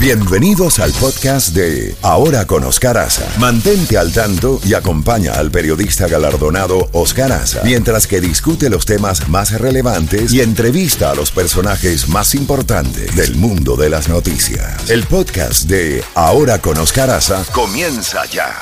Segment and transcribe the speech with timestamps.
[0.00, 3.26] Bienvenidos al podcast de Ahora con Oscar Aza.
[3.40, 9.28] Mantente al tanto y acompaña al periodista galardonado Oscar Aza mientras que discute los temas
[9.28, 14.88] más relevantes y entrevista a los personajes más importantes del mundo de las noticias.
[14.88, 18.54] El podcast de Ahora con Oscar Aza comienza ya.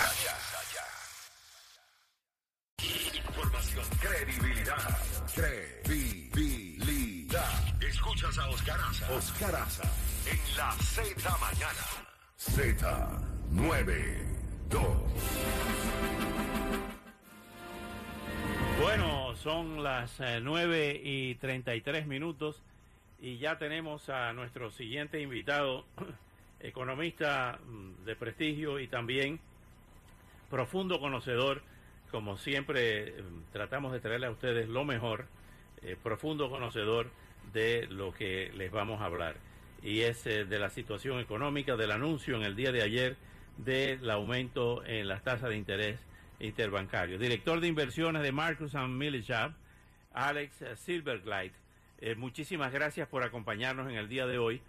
[2.82, 4.96] Información, credibilidad,
[5.34, 7.44] credibilidad.
[7.86, 9.12] Escuchas a Oscar Aza.
[9.12, 9.82] Oscar Aza
[10.26, 11.86] en la Z mañana.
[12.38, 14.96] Z92.
[18.80, 22.62] Bueno, son las eh, 9 y 33 minutos
[23.20, 25.84] y ya tenemos a nuestro siguiente invitado,
[26.60, 29.38] economista mm, de prestigio y también
[30.50, 31.62] profundo conocedor,
[32.10, 35.26] como siempre mm, tratamos de traerle a ustedes lo mejor,
[35.82, 37.10] eh, profundo conocedor
[37.52, 39.36] de lo que les vamos a hablar
[39.86, 43.16] y es eh, de la situación económica, del anuncio en el día de ayer
[43.56, 46.00] del aumento en las tasas de interés
[46.40, 47.18] interbancario.
[47.18, 49.52] Director de inversiones de Marcus and Millichap,
[50.12, 51.52] Alex Silverglide.
[52.00, 54.60] Eh, muchísimas gracias por acompañarnos en el día de hoy.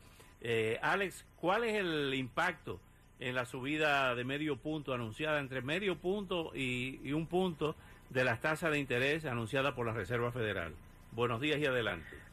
[0.42, 2.80] Eh, Alex, ¿cuál es el impacto
[3.20, 7.76] en la subida de medio punto anunciada entre medio punto y, y un punto
[8.12, 10.76] de las tasas de interés anunciada por la Reserva Federal?
[11.12, 12.27] Buenos días y adelante.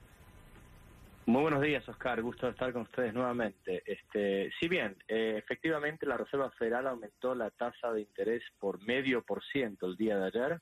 [1.26, 2.20] Muy buenos días, Oscar.
[2.20, 3.82] Gusto estar con ustedes nuevamente.
[3.86, 9.22] Este, si bien, eh, efectivamente, la Reserva Federal aumentó la tasa de interés por medio
[9.22, 10.60] por ciento el día de ayer.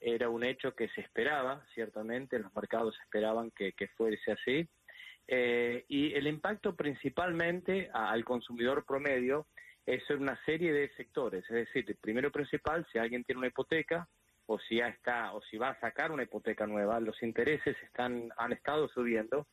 [0.00, 4.66] Era un hecho que se esperaba, ciertamente, los mercados esperaban que, fuese así.
[5.28, 9.48] Eh, y el impacto principalmente al consumidor promedio
[9.84, 11.44] es en una serie de sectores.
[11.44, 14.08] Es decir, el primero principal, si alguien tiene una hipoteca
[14.46, 18.30] o si ya está o si va a sacar una hipoteca nueva, los intereses están
[18.38, 19.46] han estado subiendo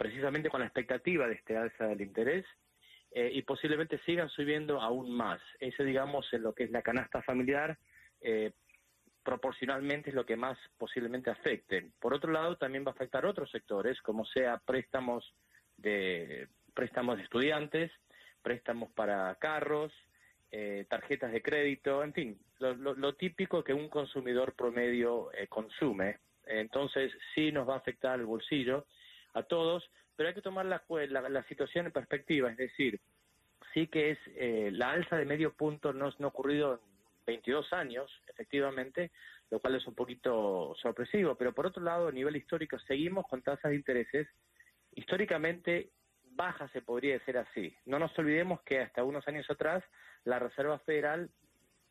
[0.00, 2.46] precisamente con la expectativa de este alza del interés
[3.10, 5.42] eh, y posiblemente sigan subiendo aún más.
[5.58, 7.76] Ese, digamos, en lo que es la canasta familiar,
[8.22, 8.52] eh,
[9.22, 11.90] proporcionalmente es lo que más posiblemente afecte.
[12.00, 15.34] Por otro lado, también va a afectar otros sectores, como sea préstamos
[15.76, 17.92] de préstamos de estudiantes,
[18.40, 19.92] préstamos para carros,
[20.50, 26.20] eh, tarjetas de crédito, en fin, lo, típico que un consumidor promedio consume.
[26.46, 28.86] Entonces, sí nos va a afectar el bolsillo
[29.34, 30.82] a todos, pero hay que tomar la,
[31.28, 33.00] la, situación en perspectiva, es decir,
[33.72, 36.80] sí que es eh, la alza de medio punto no, no ha ocurrido en
[37.26, 39.12] 22 años, efectivamente,
[39.50, 43.42] lo cual es un poquito sorpresivo, pero por otro lado, a nivel histórico, seguimos con
[43.42, 44.28] tasas de intereses
[44.94, 45.90] históricamente
[46.32, 47.74] bajas, se podría decir así.
[47.86, 49.84] No nos olvidemos que hasta unos años atrás
[50.24, 51.30] la Reserva Federal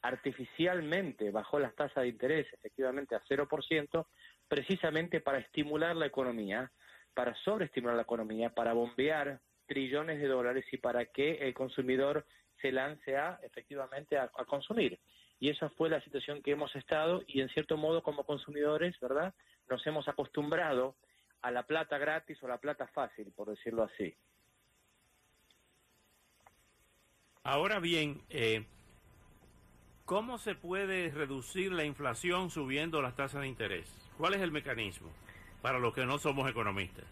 [0.02, 4.06] artificialmente bajó las tasas de interés efectivamente a 0%,
[4.48, 6.72] precisamente para estimular la economía,
[7.20, 12.26] para sobreestimular la economía, para bombear trillones de dólares y para que el consumidor
[12.62, 14.98] se lance a efectivamente a, consumir.
[15.38, 19.34] Y esa fue la situación que hemos estado y en cierto modo como consumidores, ¿verdad?
[19.70, 20.96] Nos hemos acostumbrado
[21.42, 24.16] a la plata gratis o la plata fácil, por decirlo así.
[27.44, 28.64] Ahora bien, eh,
[30.06, 33.94] ¿cómo se puede reducir la inflación subiendo las tasas de interés?
[34.18, 35.12] ¿Cuál es el mecanismo?
[35.62, 37.06] Para los que no somos economistas?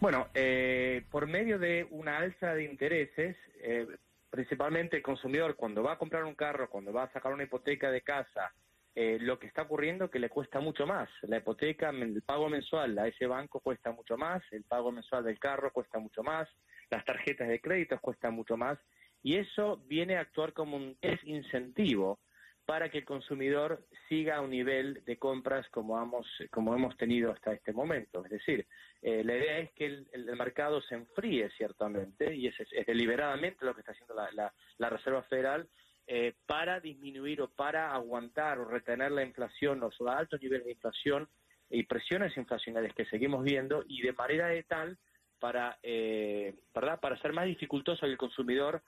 [0.00, 3.86] Bueno, eh, por medio de una alza de intereses, eh,
[4.30, 7.90] principalmente el consumidor cuando va a comprar un carro, cuando va a sacar una hipoteca
[7.90, 8.52] de casa,
[8.94, 11.08] eh, lo que está ocurriendo es que le cuesta mucho más.
[11.22, 15.38] La hipoteca, el pago mensual a ese banco cuesta mucho más, el pago mensual del
[15.38, 16.48] carro cuesta mucho más,
[16.90, 18.78] las tarjetas de crédito cuestan mucho más,
[19.22, 22.18] y eso viene a actuar como un desincentivo
[22.68, 27.32] para que el consumidor siga a un nivel de compras como hemos, como hemos tenido
[27.32, 28.22] hasta este momento.
[28.26, 28.66] Es decir,
[29.00, 32.54] eh, la idea es que el, mercado se enfríe ciertamente, y es,
[32.86, 35.66] deliberadamente lo que está haciendo la, Reserva Federal,
[36.06, 41.26] eh, para disminuir o para aguantar o retener la inflación, los altos niveles de inflación
[41.70, 44.98] y presiones inflacionarias que seguimos viendo, y de manera de tal
[45.40, 47.00] para, eh, ¿verdad?
[47.00, 48.82] para hacer más dificultoso al consumidor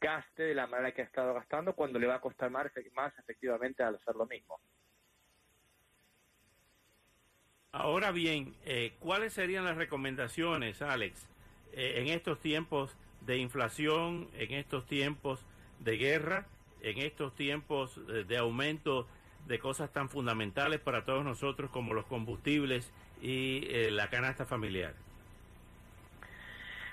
[0.00, 3.18] gaste de la manera que ha estado gastando cuando le va a costar más, más
[3.18, 4.60] efectivamente al hacer lo mismo.
[7.72, 11.28] Ahora bien, eh, ¿cuáles serían las recomendaciones, Alex,
[11.72, 15.46] eh, en estos tiempos de inflación, en estos tiempos
[15.78, 16.46] de guerra,
[16.82, 19.06] en estos tiempos eh, de aumento
[19.46, 22.92] de cosas tan fundamentales para todos nosotros como los combustibles
[23.22, 23.60] y
[23.90, 24.94] la canasta familiar?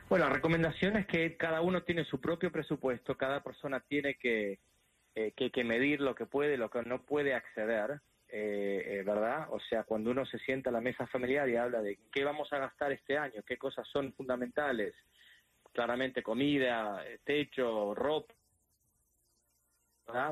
[0.09, 4.59] Bueno, la recomendación es que cada uno tiene su propio presupuesto, cada persona tiene que,
[5.15, 7.99] eh, que, medir lo que puede, lo que no puede acceder,
[8.29, 9.47] eh, eh, ¿verdad?
[9.49, 12.53] O sea, cuando uno se sienta a la mesa familiar y habla de qué vamos
[12.53, 14.95] a gastar este año, qué cosas son fundamentales,
[15.73, 18.33] claramente comida, eh, techo, ropa,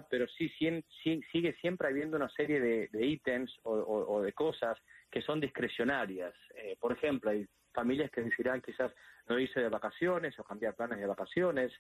[0.09, 4.77] pero sí, sigue siempre habiendo una serie de, ítems o, de cosas
[5.15, 6.33] que son discrecionarias.
[6.55, 8.91] Eh, por ejemplo, hay familias que decidirán quizás
[9.29, 11.71] no irse de vacaciones o cambiar planes de vacaciones,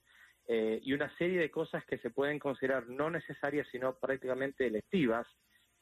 [0.47, 5.27] eh, y una serie de cosas que se pueden considerar no necesarias, sino prácticamente electivas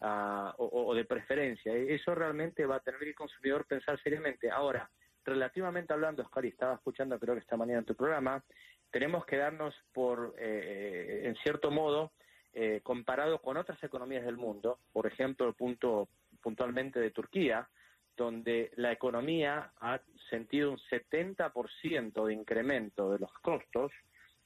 [0.02, 1.72] ah, o, de preferencia.
[1.76, 4.50] E, eso realmente va a tener que el consumidor pensar seriamente.
[4.50, 4.90] Ahora,
[5.24, 8.44] relativamente hablando, Oscar, y estaba escuchando creo que esta mañana en tu programa,
[8.90, 12.14] tenemos que darnos por, eh, en cierto modo,
[12.52, 16.10] eh, comparado con otras economías del mundo, por ejemplo, el punto
[16.44, 17.68] puntualmente de Turquía,
[18.16, 20.00] donde la economía ha
[20.30, 23.92] sentido un 70% de incremento de los costos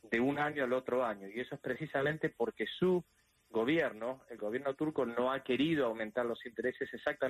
[0.03, 1.27] de un año al otro año.
[1.27, 3.03] Y eso es precisamente porque su
[3.49, 7.25] gobierno, el gobierno turco, no ha querido aumentar los intereses exactamente